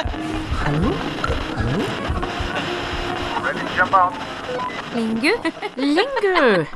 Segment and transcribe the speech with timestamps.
[0.00, 0.92] Hallo?
[1.56, 1.84] Hallo?
[3.44, 4.14] Ready to jump out.
[4.94, 5.32] Lingu.
[5.76, 6.66] Lingu!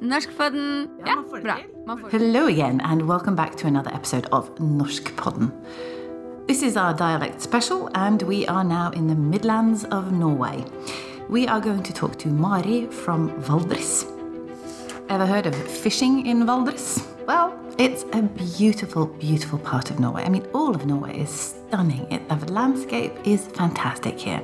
[0.00, 0.88] Norskpodden.
[0.98, 1.56] Ja, Ja, man får det bra.
[1.86, 2.18] Man får det.
[2.18, 5.50] Hello again, and welcome back to another episode of Norskpodden.
[6.46, 10.64] This is our dialect special, and we are now in the Midlands of Norway.
[11.28, 14.04] We are going to talk to Mari from Valdres.
[15.08, 17.02] Ever heard of fishing in Valdres?
[17.26, 20.22] Well, it's a beautiful, beautiful part of Norway.
[20.22, 22.06] I mean, all of Norway is stunning.
[22.12, 24.40] It, the landscape is fantastic here.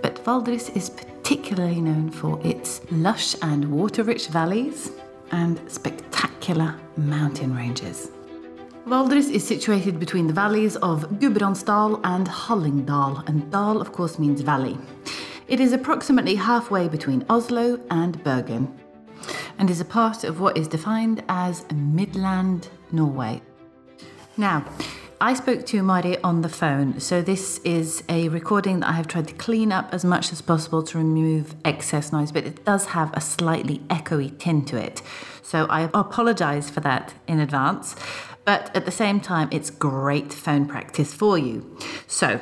[0.00, 4.92] But Valdres is particularly known for its lush and water rich valleys
[5.30, 8.10] and spectacular mountain ranges.
[8.86, 14.40] Valdres is situated between the valleys of Gudbrandsdal and Hallingdal, and Dal, of course, means
[14.40, 14.78] valley.
[15.48, 18.72] It is approximately halfway between Oslo and Bergen,
[19.58, 23.42] and is a part of what is defined as Midland Norway.
[24.36, 24.64] Now,
[25.20, 29.08] I spoke to Mari on the phone, so this is a recording that I have
[29.08, 32.86] tried to clean up as much as possible to remove excess noise, but it does
[32.86, 35.00] have a slightly echoey tint to it.
[35.42, 37.96] So I apologize for that in advance,
[38.44, 41.78] but at the same time, it's great phone practice for you.
[42.06, 42.40] So,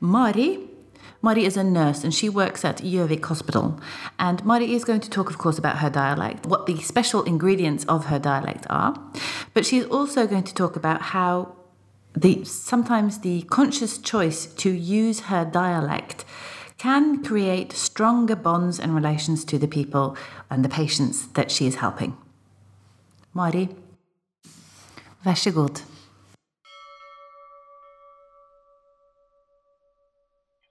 [0.00, 0.69] Mari
[1.22, 3.78] Mari is a nurse and she works at Gjøvik Hospital.
[4.18, 7.84] And Mari is going to talk, of course, about her dialect, what the special ingredients
[7.84, 8.94] of her dialect are.
[9.52, 11.56] But she's also going to talk about how
[12.14, 16.24] the sometimes the conscious choice to use her dialect
[16.78, 20.16] can create stronger bonds and relations to the people
[20.48, 22.16] and the patients that she is helping.
[23.34, 23.68] Mari,
[25.22, 25.82] vær god.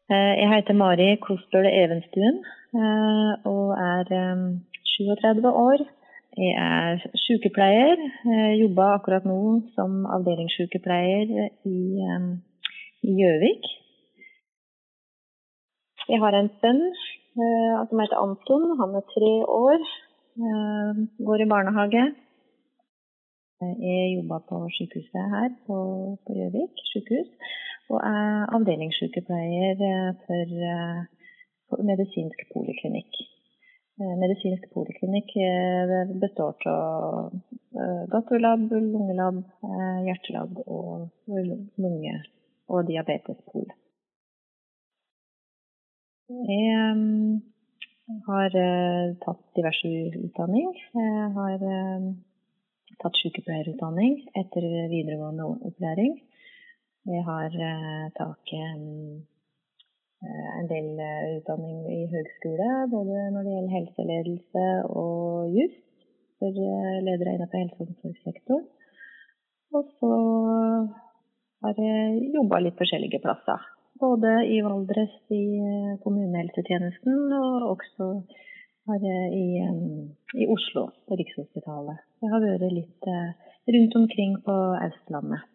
[0.09, 2.37] Jeg heter Mari Kostøl Evenstuen
[2.81, 4.39] eh, og er eh,
[4.97, 5.83] 37 år.
[6.37, 8.01] Jeg er sykepleier.
[8.25, 9.37] Jeg jobber akkurat nå
[9.75, 11.29] som avdelingssykepleier
[11.73, 12.25] i eh,
[13.19, 13.69] Gjøvik.
[16.09, 18.65] Jeg har en sønn eh, som heter Anton.
[18.81, 19.85] Han er tre år.
[20.41, 22.03] eh, Går i barnehage.
[23.61, 25.77] Eh, Jeg jobber på sykehuset her på
[26.33, 27.29] Gjøvik sykehus
[27.89, 33.17] og er avdelingssykepleier eh, for, eh, medisinsk poliklinikk.
[33.99, 35.33] Eh, Medisinsk poliklinikk
[36.21, 37.33] består av
[37.73, 38.03] eh,
[38.69, 39.41] lungelab,
[40.05, 42.23] hjertelab og lunge-
[42.69, 43.65] og diabetespol.
[46.29, 48.55] Jeg har
[49.23, 49.89] tatt diverse
[50.19, 50.67] utdanning.
[50.93, 51.63] Jeg har
[53.01, 56.19] tatt sykepleierutdanning etter videregående opplæring.
[57.07, 58.73] Jeg har eh, tatt eh,
[60.59, 64.65] en del eh, utdanning i høgskole, både når det gjelder helseledelse
[64.99, 65.77] og jus
[66.39, 66.59] for
[67.05, 68.65] ledere innenfor helse- og omsorgssektoren.
[69.79, 70.11] Og så
[71.63, 73.63] har jeg jobba litt forskjellige plasser.
[73.99, 78.09] Både i Valdres i eh, kommunehelsetjenesten, og også
[78.89, 79.45] i,
[80.41, 81.99] i Oslo, på Rikshospitalet.
[82.23, 83.09] Jeg har vært litt
[83.69, 85.45] rundt omkring på Østlandet.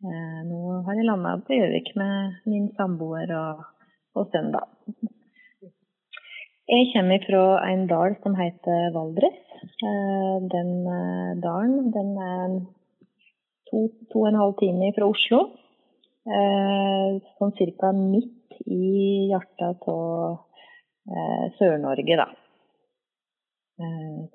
[0.00, 3.58] Eh, Nå har jeg landa på Gjøvik med min samboer og,
[4.16, 4.62] og sønn, da.
[6.70, 9.42] Jeg kommer fra en dal som heter Valdres.
[9.60, 12.54] Eh, Den eh, dalen den er
[13.68, 15.42] to, to og en halv time fra Oslo.
[16.30, 20.36] Sånn cirka midt i hjertet av
[21.56, 22.26] Sør-Norge, da.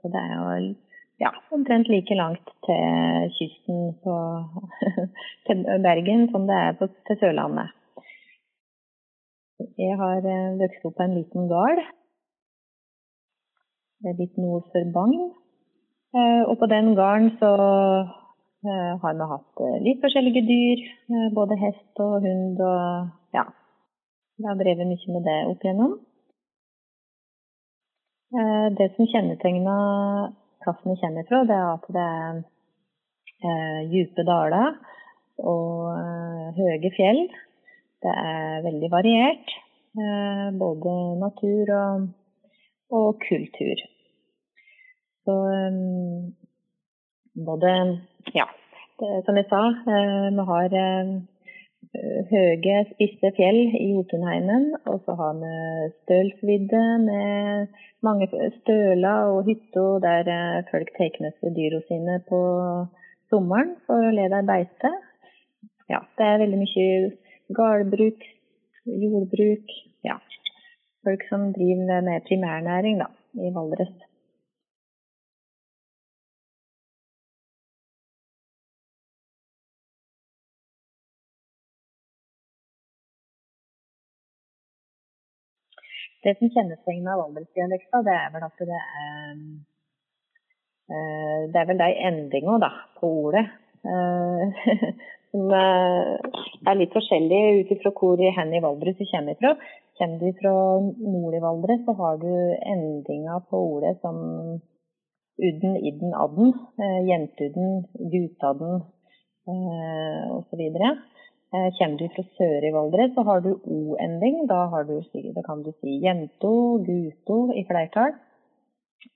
[0.01, 0.47] Så det er jo
[1.23, 4.15] ja, omtrent like langt til kysten på,
[5.47, 7.73] til Bergen som det er på, til Sørlandet.
[9.79, 11.79] Jeg har eh, vokst opp på en liten gard.
[14.03, 15.29] Det er litt nord for Bagn.
[16.15, 17.51] Eh, Og på den gården så
[18.67, 20.83] eh, har vi hatt litt forskjellige dyr.
[21.37, 23.45] Både hest og hund og ja.
[24.35, 25.93] Vi har drevet mye med det opp igjennom.
[28.75, 30.33] Det som kjennetegner
[30.65, 32.39] plassen kommer fra, det er at det er
[33.45, 34.75] eh, dype daler
[35.39, 37.21] og eh, høye fjell.
[38.05, 39.53] Det er veldig variert,
[39.97, 42.09] eh, både natur og,
[42.99, 43.85] og kultur.
[45.25, 45.79] Så eh,
[47.45, 47.77] både
[48.33, 48.49] Ja,
[48.99, 49.61] det, som jeg sa,
[49.95, 51.15] eh, vi har eh,
[52.31, 54.71] høye, spisse fjell i Jotunheimen.
[54.91, 55.51] Og så har vi
[56.03, 57.67] Stølsvidde med
[58.05, 62.39] mange støler og hytter der eh, folk tar med seg dyra sine på
[63.33, 64.91] sommeren for å lede beite.
[65.91, 66.87] Ja, det er veldig mye
[67.59, 68.25] gårdbruk,
[69.05, 69.77] jordbruk.
[70.05, 70.19] Ja.
[71.05, 73.93] Folk som driver med primærnæring da, i Valdres.
[86.25, 89.35] Det som kjennetegner valdresdialekta, det er vel at det er
[91.53, 93.45] Det er vel de endinga da, på ordet
[95.35, 99.51] som er litt forskjellig ut ifra hvor hen i Valdres du kommer fra.
[99.99, 100.53] Kommer du fra
[101.15, 102.31] nord i Valdres, så har du
[102.73, 104.17] endinga på ordet som
[105.35, 106.53] udden, idden, adden.
[107.09, 107.83] Jentudden,
[108.13, 108.81] guttadden
[109.45, 110.63] osv.
[111.55, 114.41] Eh, kommer du fra sør i Valdres, så har du o-ending.
[114.49, 116.55] Da, da, kan du si jento,
[116.87, 118.15] guto i flertall.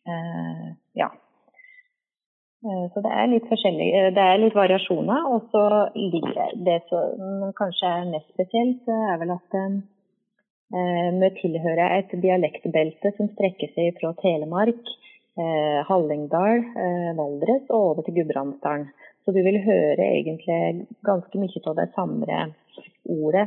[0.08, 0.68] Eh,
[1.02, 1.10] ja.
[2.64, 5.28] Eh, så det er litt forskjellig, det er litt variasjoner.
[5.34, 5.66] Og så
[5.98, 9.62] ligger det som kanskje er mest spesielt, er vel at
[10.70, 14.92] vi tilhører et dialektbelte som strekker seg fra Telemark,
[15.88, 16.62] Hallingdal,
[17.18, 18.86] Valdres og over til Gudbrandsdalen.
[19.30, 22.38] Så du vil høre egentlig ganske mye av det samme
[23.14, 23.44] ordet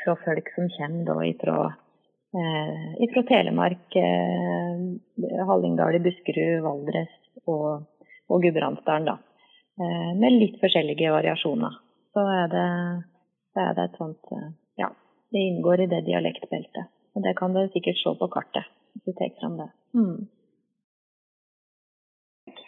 [0.00, 1.56] fra folk som kommer ifra,
[2.32, 7.12] eh, ifra Telemark, eh, Hallingdal, Buskerud, Valdres
[7.44, 7.84] og,
[8.32, 9.20] og Gudbrandsdalen.
[9.84, 11.76] Eh, med litt forskjellige variasjoner.
[12.16, 12.66] Så er det,
[13.52, 14.48] så er det et sånt eh,
[14.80, 14.88] Ja,
[15.28, 16.88] det inngår i det dialektbeltet.
[17.12, 19.68] Og det kan du sikkert se på kartet hvis du tar fram det.
[19.92, 20.24] Mm.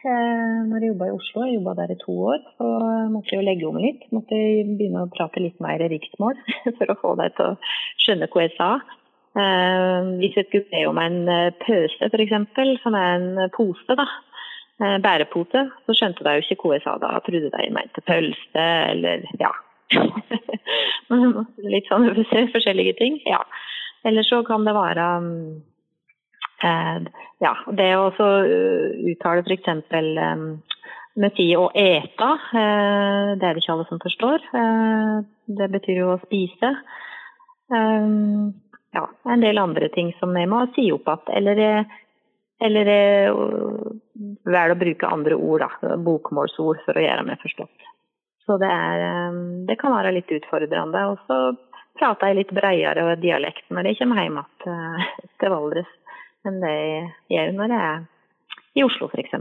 [0.07, 2.67] Eh, når jeg jobba i Oslo, jeg jobba der i to år, så
[3.11, 4.05] måtte jeg jo legge om litt.
[4.15, 6.39] Måtte jeg begynne å prate litt mer riksmål
[6.79, 7.57] for å få deg til å
[8.05, 8.71] skjønne hva jeg sa.
[9.39, 14.07] Eh, hvis jeg skulle be om en eh, pøse, f.eks., som er en pose, da,
[15.03, 17.17] bærepose, så skjønte de jo ikke hva jeg sa da.
[17.27, 19.51] Trodde de mente pølse eller ja.
[21.75, 22.07] litt sånn
[22.55, 23.19] forskjellige ting.
[23.27, 23.43] Ja.
[24.07, 25.43] Eller så kan det være mm,
[25.78, 25.78] Eh,
[26.63, 29.69] ja, det å også eh, uttale f.eks.
[31.59, 34.47] å ete, eh, det er det ikke alle som forstår.
[35.61, 36.73] Det betyr jo å spise.
[37.69, 41.35] Ja, en del andre ting som jeg må si opp igjen.
[41.37, 41.85] Eller,
[42.65, 42.91] eller
[44.49, 47.89] velge å bruke andre ord, da, bokmålsord, for å gjøre meg forstått.
[48.49, 49.35] Så det, er,
[49.69, 51.05] det kan være litt utfordrende.
[51.13, 51.39] Og så
[52.01, 54.41] prater jeg litt bredere dialekt når jeg kommer hjem
[55.43, 55.95] til Valdres
[56.49, 58.07] enn det jeg gjør når jeg er
[58.79, 59.35] i Oslo f.eks.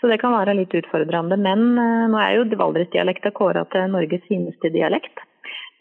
[0.00, 1.36] Så det kan være litt utfordrende.
[1.36, 5.20] Men uh, nå er jo valdresdialekta kåra til Norges fineste dialekt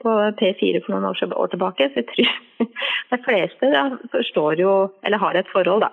[0.04, 1.90] på P4 for noen år, tilbake.
[1.92, 2.70] Så jeg tror
[3.14, 3.72] de fleste
[4.14, 5.92] forstår jo, eller har et forhold da,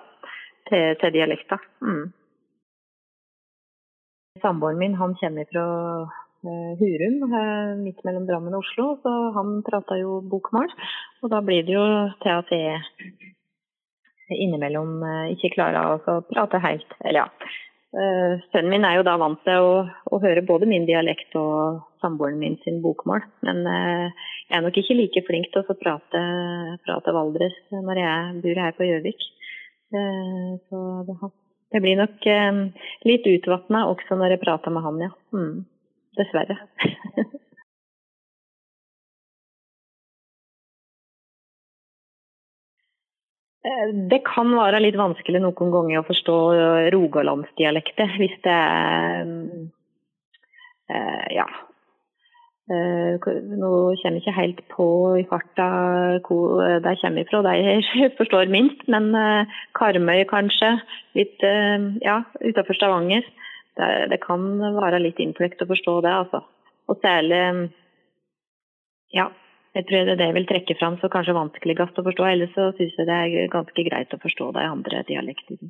[0.70, 1.58] til, til dialekta.
[1.82, 2.06] Mm.
[4.42, 5.66] Samboeren min han kommer fra
[6.06, 8.92] uh, Hurum, uh, midt mellom Drammen og Oslo.
[9.02, 10.70] Så han prata jo bokmål.
[11.22, 11.86] Og da blir det jo
[12.22, 13.34] til at jeg
[14.34, 16.98] innimellom eh, ikke klarer å prate helt.
[17.04, 17.28] Eller ja.
[17.96, 21.84] Eh, sønnen min er jo da vant til å, å høre både min dialekt og
[22.02, 23.24] samboeren min sin bokmål.
[23.46, 26.26] Men eh, jeg er nok ikke like flink til å prate,
[26.86, 29.32] prate Valdres når jeg bor her på Gjøvik.
[30.66, 32.24] Så det, blir nok
[33.06, 35.12] litt utvatna også når jeg prater med han, ja.
[35.30, 35.62] Mm.
[36.18, 36.58] Dessverre.
[44.10, 49.30] det kan være litt vanskelig noen ganger å forstå eh, rogalandsdialekter hvis det er
[50.92, 51.46] uh, ja.
[52.66, 53.70] Uh, nå
[54.02, 54.86] kommer jeg ikke helt på
[55.20, 55.66] i farta
[56.26, 58.86] hvor de kommer fra, de jeg forstår minst.
[58.90, 59.10] Men
[59.78, 60.76] Karmøy kanskje,
[61.18, 61.42] litt
[62.02, 63.26] ja, utenfor Stavanger.
[63.76, 64.46] Det, det, kan
[64.78, 66.42] være litt innfløkt å forstå det, altså.
[66.88, 67.42] Og særlig
[69.14, 69.26] ja,
[69.76, 72.28] jeg tror det er det jeg vil trekke fram så kanskje vanskeligst å forstå.
[72.30, 75.68] Ellers så syns jeg det er ganske greit å forstå de andre dialektene.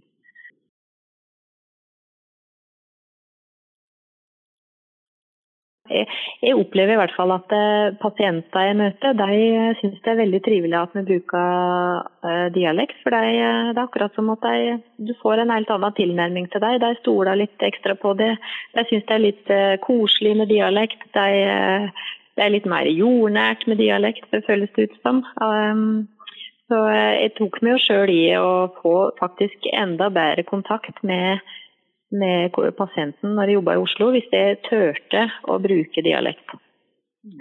[5.86, 10.40] Jeg opplever i hvert fall at eh, pasienter jeg møter, de syns det er veldig
[10.42, 12.98] trivelig at vi bruker eh, dialekt.
[13.04, 13.36] For de,
[13.70, 16.80] det er akkurat som at de, du får en helt annen tilnærming til deg.
[16.82, 18.32] De stoler litt ekstra på det.
[18.74, 21.06] De syns det er litt eh, koselig med dialekt.
[21.14, 21.28] De
[22.36, 25.22] det er litt mer jordnært med dialekt, det føles det ut som.
[25.40, 26.06] Um,
[26.68, 31.40] så jeg tok meg jo sjøl i å få faktisk enda bedre kontakt med,
[32.10, 36.58] med pasienten når jeg jobba i Oslo, hvis jeg turte å bruke dialekt.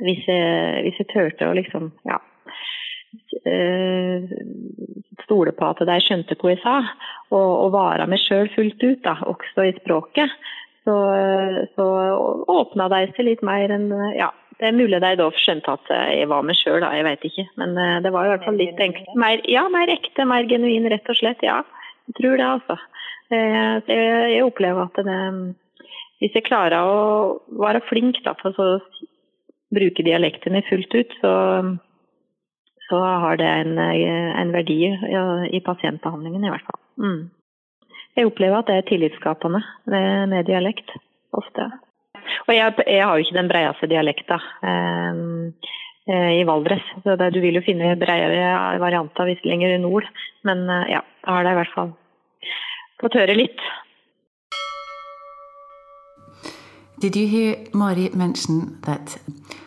[0.01, 2.21] Hvis jeg, hvis jeg turte å liksom, ja
[3.45, 4.23] eh,
[5.25, 6.77] stole på at de skjønte hva jeg sa,
[7.31, 10.33] og, og være meg sjøl fullt ut, da, også i språket,
[10.85, 10.95] så,
[11.73, 11.85] så
[12.51, 16.29] åpna de seg litt mer enn ja, det er mulig de da skjønte at jeg
[16.31, 17.47] var meg sjøl, jeg vet ikke.
[17.59, 19.11] Men eh, det var i hvert fall litt enkelt.
[19.19, 21.43] Mer, ja, mer ekte, mer genuin, rett og slett.
[21.45, 21.61] Ja,
[22.09, 22.79] jeg tror det, altså.
[23.33, 25.19] Jeg, jeg opplever at det,
[26.21, 26.99] hvis jeg klarer å
[27.59, 28.69] være flink da, for å
[29.75, 31.33] bruke dialekten min fullt ut, så,
[32.87, 36.81] så har det en, eh, en verdi ja, i pasientbehandlingen i hvert fall.
[37.01, 37.23] Mm.
[38.15, 39.59] Jeg opplever at det er tillitsskapende
[39.91, 40.93] med, med dialekt,
[41.35, 41.67] ofte.
[42.47, 47.39] Og jeg, jeg, har jo ikke den breieste dialekta eh, i Valdres, så det, du
[47.41, 50.05] vil jo finne breiere varianter hvis lenger nord.
[50.45, 51.95] Men eh, ja, da har det i hvert fall
[53.01, 53.65] fått høre litt.
[56.99, 59.17] Did you hear Mari mention that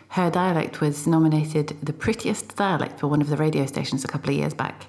[0.09, 4.31] her dialect was nominated the prettiest dialect for one of the radio stations a couple
[4.31, 4.87] of years back?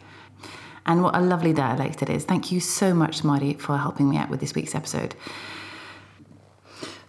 [0.86, 2.24] And what a lovely dialect it is.
[2.24, 5.14] Thank you so much, Mari, for helping me out with this week's episode.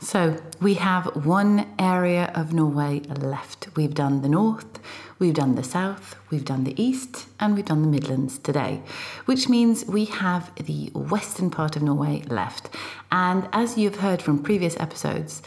[0.04, 3.68] So, we have one area of Norway left.
[3.76, 4.80] We've done the north,
[5.20, 8.82] we've done the south, we've done the east, and we've done the Midlands today,
[9.26, 12.72] which means we have the western part of Norway left.
[13.12, 15.44] And as you've heard from previous episodes,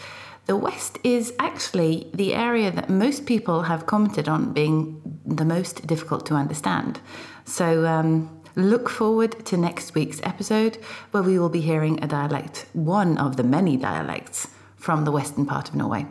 [0.47, 5.85] the west is actually the area that most people have commented on being the most
[5.85, 7.01] difficult to understand.
[7.45, 10.77] So, um, Look forward to next week's episode
[11.11, 15.45] where we will be hearing a dialect, one of the many dialects from the western
[15.45, 16.07] part of Norway.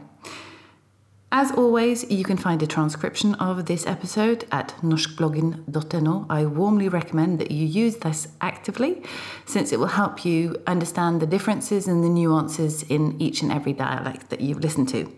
[1.31, 6.25] As always, you can find a transcription of this episode at norskbloggen.no.
[6.29, 9.01] I warmly recommend that you use this actively
[9.45, 13.73] since it will help you understand the differences and the nuances in each and every
[13.73, 15.11] dialect that you've listened to.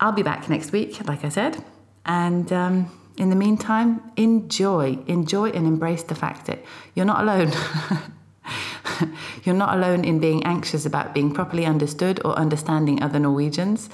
[0.00, 1.62] I'll be back next week, like I said,
[2.04, 7.52] and um, in the meantime, enjoy, enjoy and embrace the fact that you're not alone.
[9.44, 13.88] you're not alone in being anxious about being properly understood or understanding other Norwegians.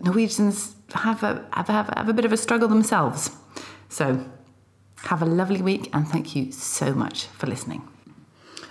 [0.00, 3.30] Norwegians have a, have, have, have a bit of a struggle themselves.
[3.88, 4.24] So,
[5.04, 7.88] have a lovely week and thank you so much for listening.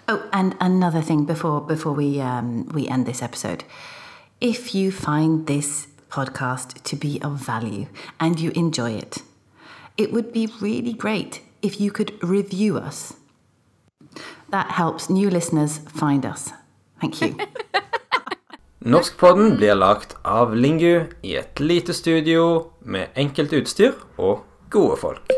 [0.08, 3.64] Oh, and another thing before before we um, we end this episode,
[4.42, 7.88] if you find this podcast to be of value
[8.20, 9.22] and you enjoy it,
[10.00, 13.14] it would be really great if you could review us.
[14.50, 16.54] That helps new listeners find us.
[17.02, 17.36] Thank you.
[18.80, 25.29] Norskpodden blir lagt av Lingu i et lite studio med enkelt utstyr og gode folk.